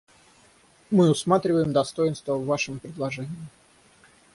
[0.89, 3.37] Мы усматриваем достоинства в вашем предложении.